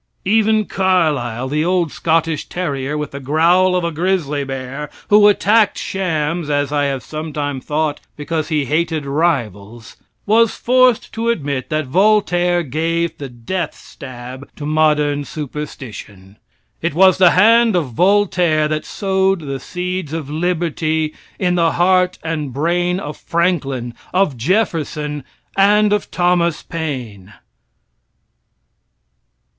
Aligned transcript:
Even 0.25 0.65
Carlyle, 0.65 1.47
the 1.47 1.63
old 1.63 1.91
Scotch 1.91 2.49
terrier, 2.49 2.97
with 2.97 3.11
the 3.11 3.19
growl 3.19 3.75
of 3.75 3.83
a 3.83 3.91
grizzly 3.91 4.43
bear, 4.43 4.89
who 5.09 5.27
attacked 5.27 5.77
shams, 5.77 6.49
as 6.49 6.71
I 6.71 6.85
have 6.85 7.03
sometime 7.03 7.61
thought, 7.61 7.99
because 8.17 8.47
he 8.47 8.65
hated 8.65 9.05
rivals, 9.05 9.97
was 10.25 10.55
forced 10.55 11.13
to 11.13 11.29
admit 11.29 11.69
that 11.69 11.85
Voltaire 11.85 12.63
gave 12.63 13.15
the 13.19 13.29
death 13.29 13.75
stab 13.75 14.49
to 14.55 14.65
modern 14.65 15.23
superstition. 15.23 16.37
It 16.81 16.95
was 16.95 17.19
the 17.19 17.29
hand 17.37 17.75
of 17.75 17.91
Voltaire 17.93 18.67
that 18.69 18.85
sowed 18.85 19.41
the 19.41 19.59
seeds 19.59 20.13
of 20.13 20.31
liberty 20.31 21.13
in 21.37 21.53
the 21.53 21.73
heart 21.73 22.17
and 22.23 22.51
brain 22.51 22.99
of 22.99 23.17
Franklin, 23.17 23.93
of 24.15 24.35
Jefferson, 24.35 25.23
and 25.55 25.93
of 25.93 26.09
Thomas 26.09 26.63
Paine. 26.63 27.35